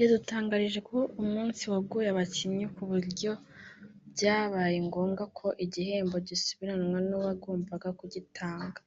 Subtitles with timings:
[0.00, 3.30] yadutangarije ko umunsi wagoye abakinnyi ku buryo
[4.12, 8.80] byabaye ngombwa ko igihembo gisubiranwa n’uwagombaga kugitanga